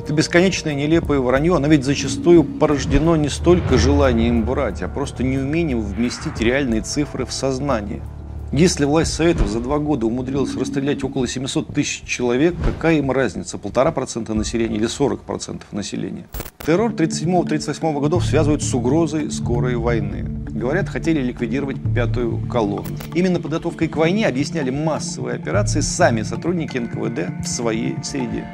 это 0.01 0.13
бесконечное 0.15 0.73
нелепое 0.73 1.19
вранье, 1.19 1.55
оно 1.55 1.67
ведь 1.67 1.85
зачастую 1.85 2.43
порождено 2.43 3.15
не 3.15 3.29
столько 3.29 3.77
желанием 3.77 4.43
врать, 4.43 4.81
а 4.81 4.87
просто 4.87 5.23
неумением 5.23 5.81
вместить 5.81 6.41
реальные 6.41 6.81
цифры 6.81 7.25
в 7.25 7.31
сознание. 7.31 8.01
Если 8.51 8.83
власть 8.85 9.13
Советов 9.13 9.47
за 9.47 9.59
два 9.59 9.77
года 9.77 10.07
умудрилась 10.07 10.55
расстрелять 10.55 11.03
около 11.03 11.27
700 11.27 11.71
тысяч 11.71 12.03
человек, 12.03 12.55
какая 12.65 12.97
им 12.97 13.11
разница, 13.11 13.59
полтора 13.59 13.91
процента 13.91 14.33
населения 14.33 14.75
или 14.75 14.87
40 14.87 15.21
процентов 15.21 15.71
населения? 15.71 16.25
Террор 16.65 16.91
37-38 16.91 17.99
годов 17.99 18.25
связывают 18.25 18.63
с 18.63 18.73
угрозой 18.73 19.29
скорой 19.29 19.75
войны. 19.75 20.25
Говорят, 20.49 20.89
хотели 20.89 21.21
ликвидировать 21.21 21.77
пятую 21.93 22.39
колонну. 22.47 22.97
Именно 23.13 23.39
подготовкой 23.39 23.87
к 23.87 23.95
войне 23.95 24.25
объясняли 24.25 24.71
массовые 24.71 25.35
операции 25.35 25.81
сами 25.81 26.23
сотрудники 26.23 26.79
НКВД 26.79 27.45
в 27.45 27.47
своей 27.47 27.97
среде. 28.03 28.47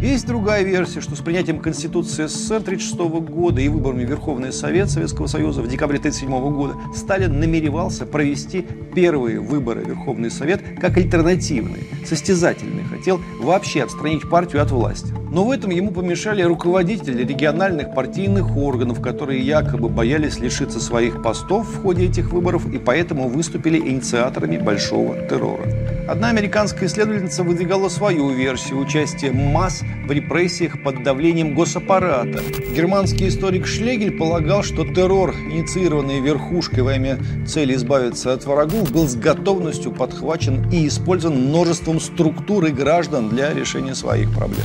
Есть 0.00 0.26
другая 0.26 0.62
версия, 0.62 1.00
что 1.00 1.16
с 1.16 1.20
принятием 1.20 1.58
Конституции 1.58 2.26
СССР 2.26 2.56
1936 2.56 3.30
года 3.30 3.62
и 3.62 3.68
выборами 3.68 4.04
Верховный 4.04 4.52
Совет 4.52 4.90
Советского 4.90 5.26
Союза 5.26 5.62
в 5.62 5.68
декабре 5.68 5.98
1937 5.98 6.54
года 6.54 6.74
Сталин 6.94 7.40
намеревался 7.40 8.04
провести 8.04 8.66
первые 8.94 9.40
выборы 9.40 9.84
Верховный 9.84 10.30
Совет 10.30 10.60
как 10.78 10.98
альтернативные, 10.98 11.84
состязательные. 12.04 12.84
Хотел 12.84 13.22
вообще 13.40 13.84
отстранить 13.84 14.28
партию 14.28 14.60
от 14.60 14.70
власти. 14.70 15.14
Но 15.36 15.44
в 15.44 15.50
этом 15.50 15.70
ему 15.70 15.90
помешали 15.90 16.40
руководители 16.40 17.22
региональных 17.22 17.92
партийных 17.92 18.56
органов, 18.56 19.02
которые 19.02 19.42
якобы 19.42 19.90
боялись 19.90 20.38
лишиться 20.38 20.80
своих 20.80 21.22
постов 21.22 21.68
в 21.68 21.82
ходе 21.82 22.06
этих 22.06 22.32
выборов 22.32 22.66
и 22.72 22.78
поэтому 22.78 23.28
выступили 23.28 23.78
инициаторами 23.78 24.56
большого 24.56 25.14
террора. 25.28 25.64
Одна 26.08 26.28
американская 26.28 26.88
исследовательница 26.88 27.42
выдвигала 27.42 27.90
свою 27.90 28.30
версию 28.30 28.78
участия 28.78 29.30
масс 29.30 29.82
в 30.06 30.10
репрессиях 30.10 30.82
под 30.82 31.02
давлением 31.02 31.54
госаппарата. 31.54 32.40
Германский 32.74 33.28
историк 33.28 33.66
Шлегель 33.66 34.16
полагал, 34.16 34.62
что 34.62 34.86
террор, 34.86 35.34
инициированный 35.50 36.20
верхушкой 36.20 36.82
во 36.82 36.94
имя 36.94 37.18
цели 37.46 37.74
избавиться 37.74 38.32
от 38.32 38.46
врагов, 38.46 38.90
был 38.90 39.06
с 39.06 39.16
готовностью 39.16 39.92
подхвачен 39.92 40.70
и 40.70 40.86
использован 40.86 41.48
множеством 41.48 42.00
структур 42.00 42.64
и 42.64 42.70
граждан 42.70 43.28
для 43.28 43.52
решения 43.52 43.94
своих 43.94 44.32
проблем. 44.32 44.64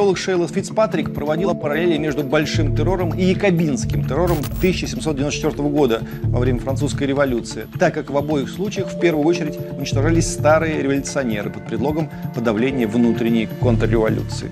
Святолог 0.00 0.16
Шейла 0.16 0.48
Фицпатрик 0.48 1.12
проводила 1.12 1.52
параллели 1.52 1.98
между 1.98 2.22
большим 2.24 2.74
террором 2.74 3.12
и 3.12 3.22
якобинским 3.22 4.02
террором 4.02 4.38
1794 4.38 5.68
года 5.68 6.00
во 6.22 6.40
время 6.40 6.58
французской 6.58 7.06
революции, 7.06 7.66
так 7.78 7.92
как 7.92 8.08
в 8.08 8.16
обоих 8.16 8.48
случаях 8.48 8.90
в 8.90 8.98
первую 8.98 9.26
очередь 9.26 9.58
уничтожались 9.76 10.32
старые 10.32 10.80
революционеры 10.80 11.50
под 11.50 11.66
предлогом 11.66 12.08
подавления 12.34 12.86
внутренней 12.86 13.46
контрреволюции. 13.60 14.50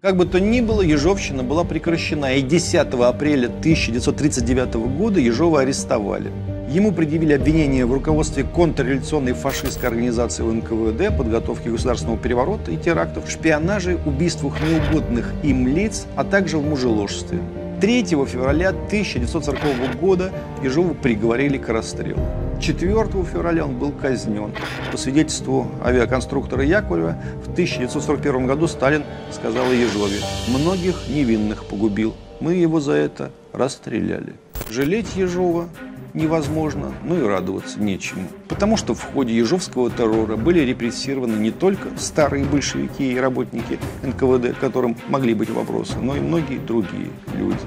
Как 0.00 0.16
бы 0.16 0.24
то 0.24 0.38
ни 0.38 0.60
было, 0.60 0.82
Ежовщина 0.82 1.42
была 1.42 1.64
прекращена, 1.64 2.36
и 2.36 2.40
10 2.40 2.76
апреля 2.76 3.46
1939 3.46 4.74
года 4.96 5.18
Ежова 5.18 5.62
арестовали. 5.62 6.30
Ему 6.70 6.92
предъявили 6.92 7.32
обвинения 7.32 7.84
в 7.84 7.92
руководстве 7.92 8.44
контрреволюционной 8.44 9.32
фашистской 9.32 9.88
организации 9.88 10.44
НКВД, 10.44 11.16
подготовке 11.18 11.68
государственного 11.68 12.16
переворота 12.16 12.70
и 12.70 12.76
терактов, 12.76 13.28
шпионаже, 13.28 13.98
убийствах 14.06 14.54
неугодных 14.60 15.32
им 15.42 15.66
лиц, 15.66 16.06
а 16.14 16.22
также 16.22 16.58
в 16.58 16.64
мужеложстве. 16.64 17.40
3 17.80 18.04
февраля 18.04 18.68
1940 18.68 19.98
года 20.00 20.30
Ежову 20.62 20.94
приговорили 20.94 21.58
к 21.58 21.68
расстрелу. 21.70 22.20
4 22.60 22.88
февраля 23.24 23.64
он 23.64 23.76
был 23.76 23.90
казнен. 23.90 24.52
По 24.92 24.96
свидетельству 24.96 25.66
авиаконструктора 25.84 26.62
Яковлева, 26.62 27.16
в 27.44 27.50
1941 27.50 28.46
году 28.46 28.68
Сталин 28.68 29.02
сказал 29.32 29.72
Ежове, 29.72 30.20
«Многих 30.46 31.08
невинных 31.08 31.64
погубил. 31.64 32.14
Мы 32.38 32.54
его 32.54 32.78
за 32.78 32.92
это 32.92 33.32
расстреляли». 33.52 34.34
Жалеть 34.70 35.16
Ежова 35.16 35.68
невозможно, 36.14 36.92
но 37.04 37.16
и 37.18 37.22
радоваться 37.22 37.80
нечему. 37.80 38.28
Потому 38.48 38.76
что 38.76 38.94
в 38.94 39.02
ходе 39.02 39.36
ежовского 39.36 39.90
террора 39.90 40.36
были 40.36 40.60
репрессированы 40.60 41.36
не 41.36 41.50
только 41.50 41.88
старые 41.96 42.44
большевики 42.44 43.12
и 43.12 43.18
работники 43.18 43.78
НКВД, 44.02 44.58
которым 44.58 44.96
могли 45.08 45.34
быть 45.34 45.50
вопросы, 45.50 45.98
но 45.98 46.16
и 46.16 46.20
многие 46.20 46.58
другие 46.58 47.10
люди. 47.34 47.60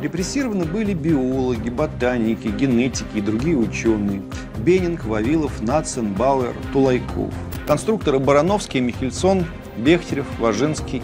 Репрессированы 0.00 0.64
были 0.66 0.92
биологи, 0.92 1.70
ботаники, 1.70 2.48
генетики 2.48 3.06
и 3.16 3.20
другие 3.20 3.56
ученые. 3.56 4.22
Бенинг, 4.58 5.04
Вавилов, 5.04 5.62
Нацин, 5.62 6.12
Бауэр, 6.12 6.54
Тулайков. 6.72 7.32
Конструкторы 7.66 8.18
Барановский, 8.18 8.80
Михельсон, 8.80 9.46
Бехтерев, 9.78 10.26
Важенский. 10.38 11.02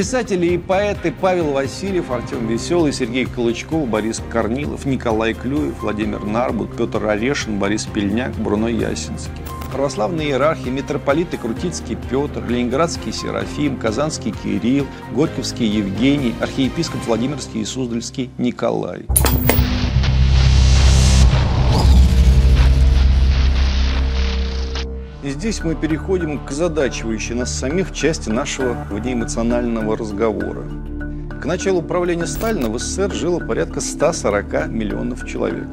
Писатели 0.00 0.46
и 0.46 0.56
поэты 0.56 1.12
Павел 1.12 1.52
Васильев, 1.52 2.10
Артем 2.10 2.46
Веселый, 2.46 2.90
Сергей 2.90 3.26
Колычков, 3.26 3.86
Борис 3.86 4.22
Корнилов, 4.30 4.86
Николай 4.86 5.34
Клюев, 5.34 5.82
Владимир 5.82 6.24
Нарбут, 6.24 6.74
Петр 6.74 7.04
Орешин, 7.04 7.58
Борис 7.58 7.84
Пельняк, 7.84 8.34
Бруно 8.36 8.68
Ясинский. 8.68 9.42
православные 9.70 10.30
иерархи, 10.30 10.70
митрополиты 10.70 11.36
Крутицкий 11.36 11.98
Петр, 12.08 12.42
Ленинградский 12.48 13.12
Серафим, 13.12 13.76
Казанский 13.76 14.32
Кирилл, 14.32 14.86
Горьковский 15.12 15.66
Евгений, 15.66 16.34
архиепископ 16.40 17.04
Владимирский 17.04 17.60
и 17.60 17.64
Суздальский 17.66 18.30
Николай. 18.38 19.04
Здесь 25.40 25.64
мы 25.64 25.74
переходим 25.74 26.38
к 26.44 26.50
задачивающей 26.50 27.34
нас 27.34 27.50
самих 27.50 27.94
части 27.94 28.28
нашего 28.28 28.76
внеэмоционального 28.90 29.96
разговора. 29.96 30.64
К 31.40 31.46
началу 31.46 31.80
правления 31.80 32.26
Сталина 32.26 32.68
в 32.68 32.78
СССР 32.78 33.10
жило 33.14 33.40
порядка 33.40 33.80
140 33.80 34.68
миллионов 34.68 35.26
человек. 35.26 35.66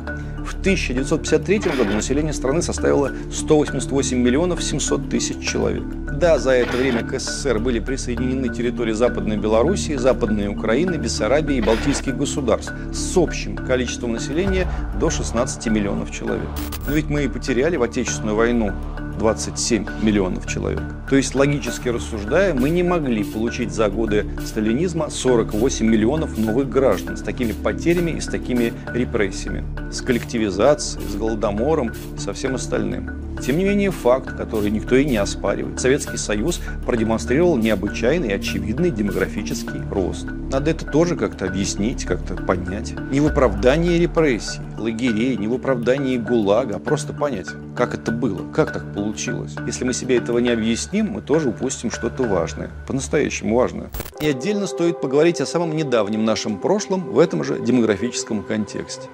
В 0.45 0.57
1953 0.57 1.59
году 1.59 1.91
население 1.93 2.31
страны 2.31 2.61
составило 2.61 3.11
188 3.29 4.17
миллионов 4.17 4.63
700 4.63 5.09
тысяч 5.09 5.45
человек. 5.45 5.83
Да, 6.13 6.39
за 6.39 6.51
это 6.51 6.77
время 6.77 7.03
к 7.03 7.19
СССР 7.19 7.59
были 7.59 7.81
присоединены 7.81 8.47
территории 8.47 8.93
Западной 8.93 9.35
Белоруссии, 9.35 9.97
Западной 9.97 10.47
Украины, 10.47 10.95
Бессарабии 10.95 11.57
и 11.57 11.61
Балтийских 11.61 12.15
государств 12.15 12.71
с 12.93 13.17
общим 13.17 13.57
количеством 13.57 14.13
населения 14.13 14.65
до 14.97 15.09
16 15.09 15.67
миллионов 15.67 16.09
человек. 16.09 16.47
Но 16.87 16.93
ведь 16.93 17.09
мы 17.09 17.25
и 17.25 17.27
потеряли 17.27 17.75
в 17.75 17.83
Отечественную 17.83 18.37
войну 18.37 18.71
27 19.17 19.85
миллионов 20.01 20.47
человек. 20.47 20.83
То 21.09 21.15
есть, 21.15 21.35
логически 21.35 21.89
рассуждая, 21.89 22.53
мы 22.53 22.69
не 22.69 22.83
могли 22.83 23.23
получить 23.23 23.71
за 23.71 23.89
годы 23.89 24.25
сталинизма 24.45 25.09
48 25.09 25.85
миллионов 25.85 26.37
новых 26.37 26.69
граждан 26.69 27.17
с 27.17 27.21
такими 27.21 27.51
потерями 27.51 28.11
и 28.11 28.21
с 28.21 28.27
такими 28.27 28.73
репрессиями, 28.93 29.63
с 29.91 30.01
коллективизацией, 30.01 31.07
с 31.07 31.15
голодомором 31.15 31.93
и 32.15 32.19
со 32.19 32.33
всем 32.33 32.55
остальным. 32.55 33.26
Тем 33.41 33.57
не 33.57 33.63
менее, 33.63 33.91
факт, 33.91 34.35
который 34.35 34.71
никто 34.71 34.95
и 34.95 35.05
не 35.05 35.17
оспаривает. 35.17 35.79
Советский 35.79 36.17
Союз 36.17 36.59
продемонстрировал 36.85 37.57
необычайный 37.57 38.29
и 38.29 38.33
очевидный 38.33 38.91
демографический 38.91 39.81
рост. 39.91 40.27
Надо 40.51 40.71
это 40.71 40.85
тоже 40.85 41.15
как-то 41.15 41.45
объяснить, 41.45 42.05
как-то 42.05 42.35
понять. 42.35 42.93
Не 43.11 43.19
в 43.19 43.27
оправдании 43.27 43.99
репрессий, 43.99 44.61
лагерей, 44.77 45.35
не 45.37 45.47
в 45.47 45.53
оправдании 45.53 46.17
ГУЛАГа, 46.17 46.77
а 46.77 46.79
просто 46.79 47.13
понять, 47.13 47.47
как 47.75 47.93
это 47.93 48.11
было, 48.11 48.41
как 48.53 48.71
так 48.73 48.93
получилось. 48.93 49.55
Если 49.65 49.83
мы 49.83 49.93
себе 49.93 50.17
этого 50.17 50.39
не 50.39 50.49
объясним, 50.49 51.11
мы 51.11 51.21
тоже 51.21 51.49
упустим 51.49 51.91
что-то 51.91 52.23
важное, 52.23 52.71
по-настоящему 52.87 53.55
важное. 53.55 53.89
И 54.21 54.27
отдельно 54.27 54.67
стоит 54.67 55.01
поговорить 55.01 55.41
о 55.41 55.45
самом 55.45 55.75
недавнем 55.75 56.25
нашем 56.25 56.57
прошлом 56.57 57.11
в 57.11 57.19
этом 57.19 57.43
же 57.43 57.59
демографическом 57.59 58.43
контексте. 58.43 59.07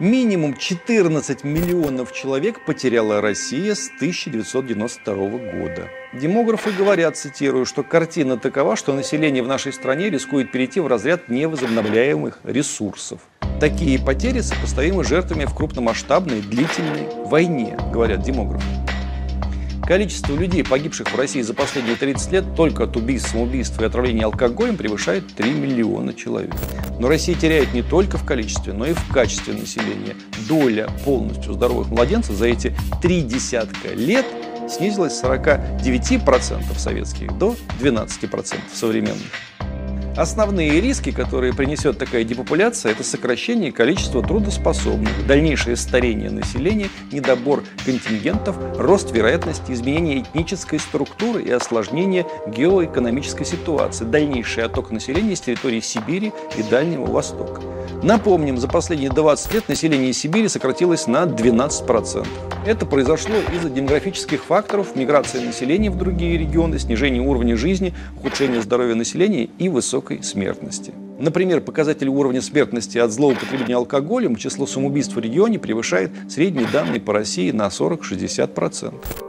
Минимум 0.00 0.56
14 0.56 1.42
миллионов 1.42 2.12
человек 2.12 2.64
потеряла 2.64 3.20
Россия 3.20 3.74
с 3.74 3.90
1992 3.96 5.14
года. 5.14 5.88
Демографы 6.12 6.70
говорят, 6.70 7.16
цитирую, 7.16 7.66
что 7.66 7.82
картина 7.82 8.36
такова, 8.36 8.76
что 8.76 8.94
население 8.94 9.42
в 9.42 9.48
нашей 9.48 9.72
стране 9.72 10.08
рискует 10.08 10.52
перейти 10.52 10.78
в 10.78 10.86
разряд 10.86 11.28
невозобновляемых 11.28 12.38
ресурсов. 12.44 13.22
Такие 13.58 13.98
потери 13.98 14.38
сопоставимы 14.38 15.02
жертвами 15.02 15.46
в 15.46 15.54
крупномасштабной 15.56 16.42
длительной 16.42 17.08
войне, 17.24 17.76
говорят 17.92 18.22
демографы. 18.22 18.64
Количество 19.88 20.34
людей, 20.34 20.62
погибших 20.62 21.10
в 21.10 21.16
России 21.16 21.40
за 21.40 21.54
последние 21.54 21.96
30 21.96 22.32
лет 22.32 22.44
только 22.54 22.84
от 22.84 22.94
убийств, 22.98 23.30
самоубийств 23.30 23.80
и 23.80 23.84
отравления 23.86 24.26
алкоголем 24.26 24.76
превышает 24.76 25.26
3 25.34 25.50
миллиона 25.50 26.12
человек. 26.12 26.54
Но 27.00 27.08
Россия 27.08 27.34
теряет 27.34 27.72
не 27.72 27.82
только 27.82 28.18
в 28.18 28.26
количестве, 28.26 28.74
но 28.74 28.84
и 28.84 28.92
в 28.92 29.10
качестве 29.10 29.54
населения. 29.54 30.14
Доля 30.46 30.90
полностью 31.06 31.54
здоровых 31.54 31.88
младенцев 31.88 32.36
за 32.36 32.48
эти 32.48 32.76
три 33.00 33.22
десятка 33.22 33.94
лет 33.94 34.26
снизилась 34.68 35.14
с 35.14 35.24
49% 35.24 36.78
советских 36.78 37.38
до 37.38 37.56
12% 37.80 38.58
современных. 38.70 39.32
Основные 40.18 40.80
риски, 40.80 41.12
которые 41.12 41.54
принесет 41.54 41.96
такая 41.96 42.24
депопуляция, 42.24 42.90
это 42.90 43.04
сокращение 43.04 43.70
количества 43.70 44.20
трудоспособных, 44.20 45.12
дальнейшее 45.28 45.76
старение 45.76 46.28
населения, 46.28 46.88
недобор 47.12 47.62
контингентов, 47.86 48.56
рост 48.76 49.12
вероятности 49.12 49.70
изменения 49.70 50.22
этнической 50.22 50.80
структуры 50.80 51.44
и 51.44 51.52
осложнение 51.52 52.26
геоэкономической 52.48 53.46
ситуации, 53.46 54.06
дальнейший 54.06 54.64
отток 54.64 54.90
населения 54.90 55.36
с 55.36 55.40
территории 55.40 55.78
Сибири 55.78 56.32
и 56.56 56.64
Дальнего 56.64 57.06
Востока. 57.06 57.62
Напомним, 58.02 58.58
за 58.58 58.68
последние 58.68 59.10
20 59.10 59.54
лет 59.54 59.68
население 59.68 60.12
Сибири 60.12 60.48
сократилось 60.48 61.08
на 61.08 61.24
12%. 61.24 62.26
Это 62.64 62.86
произошло 62.86 63.34
из-за 63.52 63.70
демографических 63.70 64.44
факторов, 64.44 64.94
миграции 64.94 65.44
населения 65.44 65.90
в 65.90 65.98
другие 65.98 66.38
регионы, 66.38 66.78
снижения 66.78 67.20
уровня 67.20 67.56
жизни, 67.56 67.92
ухудшения 68.16 68.60
здоровья 68.60 68.94
населения 68.94 69.48
и 69.58 69.68
высокой 69.68 70.22
смертности. 70.22 70.94
Например, 71.18 71.60
показатель 71.60 72.08
уровня 72.08 72.40
смертности 72.40 72.98
от 72.98 73.10
злоупотребления 73.10 73.74
алкоголем 73.74 74.36
число 74.36 74.66
самоубийств 74.66 75.16
в 75.16 75.18
регионе 75.18 75.58
превышает 75.58 76.12
средние 76.28 76.68
данные 76.72 77.00
по 77.00 77.12
России 77.12 77.50
на 77.50 77.66
40-60%. 77.66 79.27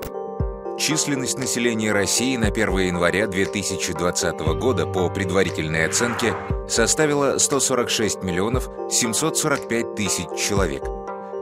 Численность 0.80 1.38
населения 1.38 1.92
России 1.92 2.38
на 2.38 2.48
1 2.48 2.78
января 2.78 3.28
2020 3.28 4.40
года 4.58 4.86
по 4.86 5.10
предварительной 5.10 5.86
оценке 5.86 6.34
составила 6.70 7.38
146 7.38 8.24
миллионов 8.24 8.70
745 8.90 9.96
тысяч 9.96 10.28
человек. 10.38 10.86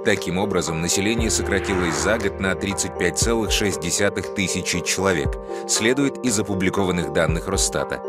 Таким 0.04 0.40
образом, 0.40 0.82
население 0.82 1.30
сократилось 1.30 1.94
за 1.94 2.18
год 2.18 2.40
на 2.40 2.54
35,6 2.54 4.34
тысячи 4.34 4.80
человек, 4.80 5.38
следует 5.70 6.18
из 6.26 6.40
опубликованных 6.40 7.14
данных 7.14 7.48
Росстата. 7.48 8.02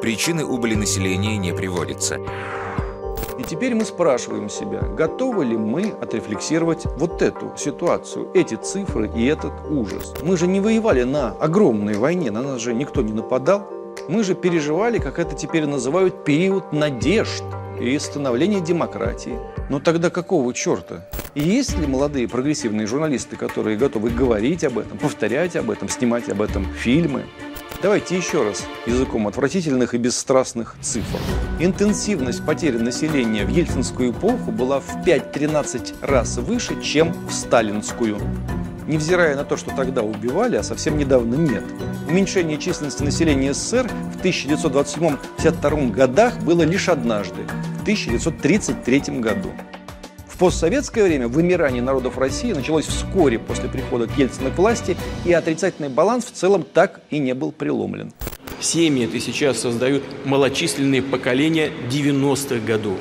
Причины 0.00 0.46
убыли 0.46 0.76
населения 0.76 1.36
не 1.36 1.52
приводятся. 1.52 2.18
И 3.40 3.42
теперь 3.42 3.74
мы 3.74 3.86
спрашиваем 3.86 4.50
себя, 4.50 4.80
готовы 4.82 5.46
ли 5.46 5.56
мы 5.56 5.94
отрефлексировать 5.98 6.84
вот 6.98 7.22
эту 7.22 7.54
ситуацию, 7.56 8.28
эти 8.34 8.54
цифры 8.54 9.10
и 9.16 9.24
этот 9.24 9.52
ужас. 9.70 10.12
Мы 10.22 10.36
же 10.36 10.46
не 10.46 10.60
воевали 10.60 11.04
на 11.04 11.30
огромной 11.30 11.94
войне, 11.94 12.30
на 12.30 12.42
нас 12.42 12.60
же 12.60 12.74
никто 12.74 13.00
не 13.00 13.14
нападал. 13.14 13.66
Мы 14.08 14.24
же 14.24 14.34
переживали, 14.34 14.98
как 14.98 15.18
это 15.18 15.34
теперь 15.34 15.64
называют, 15.64 16.22
период 16.22 16.74
надежд 16.74 17.42
и 17.80 17.98
становления 17.98 18.60
демократии. 18.60 19.38
Но 19.70 19.80
тогда 19.80 20.10
какого 20.10 20.52
черта? 20.52 21.08
И 21.34 21.40
есть 21.40 21.78
ли 21.78 21.86
молодые 21.86 22.28
прогрессивные 22.28 22.86
журналисты, 22.86 23.36
которые 23.36 23.78
готовы 23.78 24.10
говорить 24.10 24.64
об 24.64 24.78
этом, 24.78 24.98
повторять 24.98 25.56
об 25.56 25.70
этом, 25.70 25.88
снимать 25.88 26.28
об 26.28 26.42
этом 26.42 26.66
фильмы? 26.74 27.24
Давайте 27.82 28.14
еще 28.14 28.42
раз 28.42 28.66
языком 28.84 29.26
отвратительных 29.26 29.94
и 29.94 29.96
бесстрастных 29.96 30.76
цифр. 30.82 31.18
Интенсивность 31.60 32.44
потери 32.44 32.76
населения 32.76 33.46
в 33.46 33.48
ельцинскую 33.48 34.12
эпоху 34.12 34.52
была 34.52 34.80
в 34.80 34.96
5-13 35.06 35.94
раз 36.02 36.36
выше, 36.36 36.78
чем 36.82 37.14
в 37.26 37.32
сталинскую. 37.32 38.18
Невзирая 38.86 39.34
на 39.34 39.44
то, 39.44 39.56
что 39.56 39.74
тогда 39.74 40.02
убивали, 40.02 40.56
а 40.56 40.62
совсем 40.62 40.98
недавно 40.98 41.36
нет. 41.36 41.64
Уменьшение 42.06 42.58
численности 42.58 43.02
населения 43.02 43.54
СССР 43.54 43.88
в 43.88 44.22
1927-1952 44.22 45.90
годах 45.90 46.38
было 46.40 46.60
лишь 46.60 46.90
однажды, 46.90 47.44
в 47.78 47.82
1933 47.82 49.20
году 49.20 49.52
постсоветское 50.40 51.04
время 51.04 51.28
вымирание 51.28 51.82
народов 51.82 52.16
России 52.16 52.54
началось 52.54 52.86
вскоре 52.86 53.38
после 53.38 53.68
прихода 53.68 54.06
к 54.06 54.16
Ельцину 54.16 54.50
к 54.50 54.56
власти, 54.56 54.96
и 55.26 55.34
отрицательный 55.34 55.90
баланс 55.90 56.24
в 56.24 56.32
целом 56.32 56.62
так 56.62 57.02
и 57.10 57.18
не 57.18 57.34
был 57.34 57.52
преломлен. 57.52 58.14
Семьи 58.58 59.04
это 59.04 59.20
сейчас 59.20 59.58
создают 59.58 60.02
малочисленные 60.24 61.02
поколения 61.02 61.70
90-х 61.90 62.64
годов. 62.64 63.00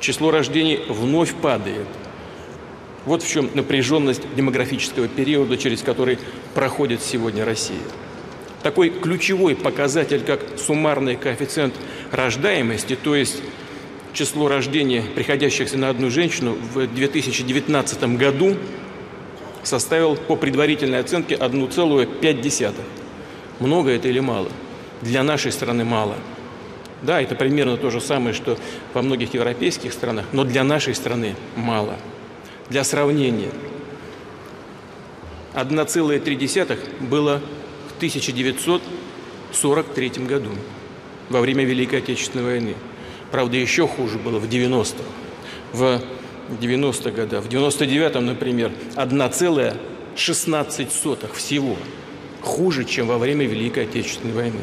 Число 0.00 0.30
рождений 0.30 0.80
вновь 0.88 1.34
падает. 1.34 1.86
Вот 3.04 3.22
в 3.22 3.30
чем 3.30 3.50
напряженность 3.52 4.22
демографического 4.34 5.08
периода, 5.08 5.58
через 5.58 5.82
который 5.82 6.18
проходит 6.54 7.02
сегодня 7.02 7.44
Россия. 7.44 7.76
Такой 8.62 8.88
ключевой 8.88 9.54
показатель, 9.54 10.22
как 10.22 10.40
суммарный 10.56 11.16
коэффициент 11.16 11.74
рождаемости, 12.10 12.96
то 12.96 13.14
есть 13.14 13.42
число 14.12 14.48
рождений, 14.48 15.02
приходящихся 15.02 15.78
на 15.78 15.88
одну 15.88 16.10
женщину, 16.10 16.56
в 16.74 16.86
2019 16.86 18.04
году 18.16 18.56
составил 19.62 20.16
по 20.16 20.36
предварительной 20.36 21.00
оценке 21.00 21.34
1,5. 21.34 22.74
Много 23.60 23.90
это 23.90 24.08
или 24.08 24.20
мало? 24.20 24.48
Для 25.00 25.22
нашей 25.22 25.52
страны 25.52 25.84
мало. 25.84 26.16
Да, 27.02 27.20
это 27.20 27.34
примерно 27.34 27.76
то 27.76 27.90
же 27.90 28.00
самое, 28.00 28.34
что 28.34 28.56
во 28.94 29.02
многих 29.02 29.34
европейских 29.34 29.92
странах, 29.92 30.24
но 30.32 30.44
для 30.44 30.62
нашей 30.62 30.94
страны 30.94 31.34
мало. 31.56 31.96
Для 32.70 32.84
сравнения, 32.84 33.50
1,3 35.54 36.78
было 37.00 37.42
в 37.88 37.96
1943 37.96 40.08
году, 40.26 40.50
во 41.28 41.40
время 41.40 41.64
Великой 41.64 41.98
Отечественной 41.98 42.44
войны. 42.44 42.76
Правда, 43.32 43.56
еще 43.56 43.88
хуже 43.88 44.18
было 44.18 44.38
в 44.38 44.44
90-х. 44.44 45.02
В 45.72 46.00
90-х 46.60 47.10
годах. 47.10 47.44
В 47.44 47.48
99-м, 47.48 48.26
например, 48.26 48.70
1,5 48.94 49.76
16 50.14 50.92
сотых 50.92 51.34
всего. 51.34 51.76
Хуже, 52.42 52.84
чем 52.84 53.06
во 53.06 53.18
время 53.18 53.46
Великой 53.46 53.84
Отечественной 53.84 54.34
войны. 54.34 54.60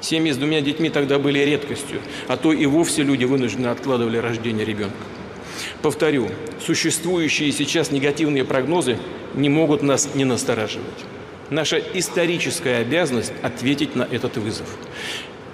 Семьи 0.00 0.32
с 0.32 0.36
двумя 0.36 0.60
детьми 0.60 0.88
тогда 0.88 1.18
были 1.18 1.38
редкостью, 1.40 2.00
а 2.28 2.36
то 2.36 2.52
и 2.52 2.64
вовсе 2.66 3.02
люди 3.02 3.24
вынужденно 3.24 3.70
откладывали 3.70 4.18
рождение 4.18 4.64
ребенка. 4.64 4.96
Повторю, 5.82 6.30
существующие 6.64 7.50
сейчас 7.52 7.90
негативные 7.90 8.44
прогнозы 8.44 8.98
не 9.34 9.48
могут 9.48 9.82
нас 9.82 10.14
не 10.14 10.24
настораживать. 10.24 11.04
Наша 11.50 11.78
историческая 11.78 12.78
обязанность 12.78 13.32
ответить 13.42 13.94
на 13.94 14.02
этот 14.02 14.36
вызов. 14.36 14.66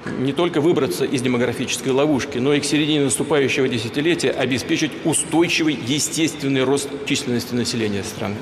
Не 0.05 0.33
только 0.33 0.61
выбраться 0.61 1.05
из 1.05 1.23
демографической 1.23 1.93
ловушки, 1.93 2.39
но 2.39 2.53
и 2.55 2.61
к 2.61 2.65
середине 2.65 3.05
наступающего 3.05 3.69
десятилетия 3.69 4.31
обеспечить 4.31 4.91
устойчивый 5.05 5.79
естественный 5.87 6.65
рост 6.65 6.89
численности 7.07 7.55
населения 7.55 8.03
страны. 8.03 8.37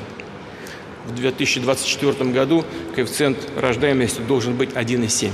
В 1.06 1.14
2024 1.14 2.30
году 2.30 2.64
коэффициент 2.94 3.36
рождаемости 3.56 4.22
должен 4.22 4.54
быть 4.56 4.70
1,7. 4.70 5.30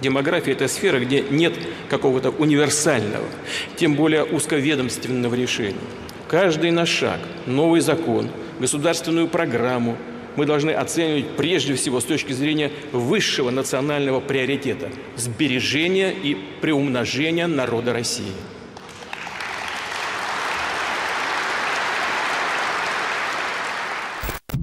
Демография– 0.00 0.52
это 0.54 0.68
сфера, 0.68 0.98
где 0.98 1.22
нет 1.22 1.54
какого-то 1.88 2.30
универсального, 2.30 3.26
тем 3.76 3.94
более 3.94 4.24
узковедомственного 4.24 5.34
решения. 5.34 5.74
Каждый 6.28 6.70
наш 6.72 6.88
шаг, 6.88 7.20
новый 7.46 7.80
закон, 7.80 8.28
государственную 8.60 9.28
программу 9.28 9.96
мы 10.38 10.46
должны 10.46 10.70
оценивать 10.70 11.36
прежде 11.36 11.74
всего 11.74 11.98
с 12.00 12.04
точки 12.04 12.30
зрения 12.30 12.70
высшего 12.92 13.50
национального 13.50 14.20
приоритета– 14.20 14.88
сбережения 15.16 16.12
и 16.12 16.36
приумножения 16.60 17.48
народа 17.48 17.92
России. 17.92 18.32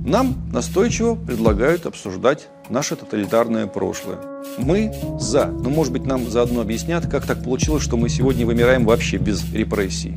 Нам 0.06 0.50
настойчиво 0.54 1.16
предлагают 1.16 1.86
обсуждать 1.86 2.48
наше 2.70 2.96
тоталитарное 2.96 3.68
прошлое. 3.68 4.20
Мы 4.58 4.94
за, 5.20 5.48
но 5.48 5.70
может 5.70 5.92
быть 5.92 6.06
нам 6.06 6.30
заодно 6.30 6.62
объяснят, 6.62 7.06
как 7.06 7.26
так 7.26 7.44
получилось, 7.44 7.84
что 7.84 7.98
мы 7.98 8.08
сегодня 8.08 8.46
вымираем 8.46 8.86
вообще 8.86 9.18
без 9.18 9.44
репрессий. 9.54 10.14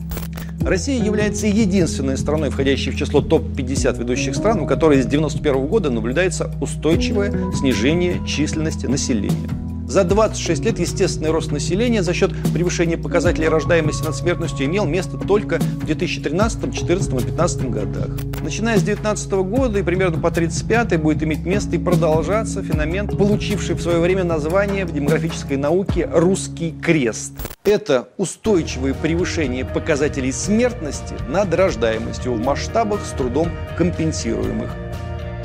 Россия 0.61 1.03
является 1.03 1.47
единственной 1.47 2.18
страной, 2.18 2.51
входящей 2.51 2.92
в 2.92 2.97
число 2.97 3.21
топ-50 3.21 3.99
ведущих 3.99 4.35
стран, 4.35 4.61
у 4.61 4.66
которой 4.66 5.03
с 5.03 5.07
1991 5.07 5.66
года 5.68 5.90
наблюдается 5.90 6.51
устойчивое 6.61 7.53
снижение 7.53 8.21
численности 8.27 8.87
населения. 8.87 9.49
За 9.88 10.05
26 10.05 10.66
лет 10.66 10.79
естественный 10.79 11.31
рост 11.31 11.51
населения 11.51 12.03
за 12.03 12.12
счет 12.12 12.31
превышения 12.53 12.98
показателей 12.98 13.48
рождаемости 13.48 14.05
над 14.05 14.14
смертностью 14.14 14.66
имел 14.66 14.85
место 14.85 15.16
только 15.16 15.59
в 15.59 15.87
2013, 15.87 16.61
2014 16.61 17.09
и 17.09 17.16
2015 17.16 17.70
годах. 17.70 18.09
Начиная 18.42 18.77
с 18.77 18.83
2019 18.83 19.33
года 19.48 19.79
и 19.79 19.83
примерно 19.83 20.20
по 20.20 20.31
35 20.31 21.01
будет 21.01 21.22
иметь 21.22 21.46
место 21.46 21.77
и 21.77 21.79
продолжаться 21.79 22.62
феномен, 22.62 23.09
получивший 23.09 23.77
в 23.77 23.81
свое 23.81 23.98
время 23.98 24.24
название 24.24 24.85
в 24.85 24.92
демографической 24.92 25.57
науке 25.57 26.07
«русский 26.12 26.74
крест». 26.83 27.33
Это 27.64 28.11
устойчивое 28.18 28.92
превышение 28.92 29.64
показателей 29.64 30.33
смертности 30.33 31.14
над 31.31 31.55
рождаемостью 31.55 32.35
в 32.35 32.44
масштабах 32.44 33.01
с 33.07 33.12
трудом 33.12 33.48
компенсируемых, 33.79 34.68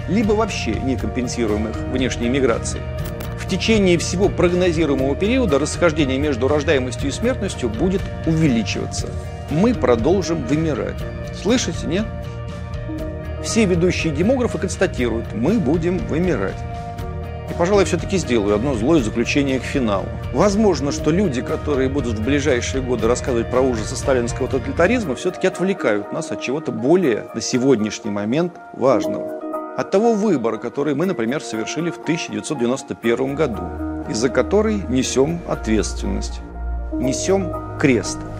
либо 0.09 0.33
вообще 0.33 0.73
некомпенсируемых 0.73 1.77
внешней 1.93 2.27
миграцией. 2.27 2.83
В 3.43 3.47
течение 3.49 3.97
всего 3.97 4.29
прогнозируемого 4.29 5.15
периода 5.15 5.59
расхождение 5.59 6.17
между 6.17 6.47
рождаемостью 6.47 7.09
и 7.09 7.11
смертностью 7.11 7.69
будет 7.69 8.01
увеличиваться. 8.25 9.09
Мы 9.51 9.75
продолжим 9.75 10.45
вымирать. 10.47 10.95
Слышите, 11.35 11.85
нет? 11.85 12.05
Все 13.43 13.65
ведущие 13.65 14.13
демографы 14.13 14.59
констатируют, 14.59 15.33
мы 15.33 15.59
будем 15.59 15.97
вымирать. 15.97 16.55
И, 17.51 17.53
пожалуй, 17.53 17.83
все-таки 17.83 18.17
сделаю 18.17 18.55
одно 18.55 18.75
злое 18.75 19.03
заключение 19.03 19.59
к 19.59 19.63
финалу. 19.63 20.07
Возможно, 20.31 20.93
что 20.93 21.11
люди, 21.11 21.41
которые 21.41 21.89
будут 21.89 22.19
в 22.19 22.23
ближайшие 22.23 22.81
годы 22.81 23.09
рассказывать 23.09 23.51
про 23.51 23.59
ужасы 23.59 23.97
сталинского 23.97 24.47
тоталитаризма, 24.47 25.15
все-таки 25.15 25.47
отвлекают 25.47 26.13
нас 26.13 26.31
от 26.31 26.41
чего-то 26.41 26.71
более 26.71 27.25
на 27.35 27.41
сегодняшний 27.41 28.09
момент 28.09 28.53
важного. 28.71 29.42
От 29.75 29.89
того 29.89 30.13
выбора, 30.13 30.57
который 30.57 30.93
мы, 30.93 31.05
например, 31.07 31.41
совершили 31.41 31.89
в 31.89 31.97
1991 31.97 33.35
году, 33.35 33.63
и 34.09 34.13
за 34.13 34.29
который 34.29 34.83
несем 34.87 35.39
ответственность, 35.47 36.41
несем 36.93 37.77
крест– 37.79 38.19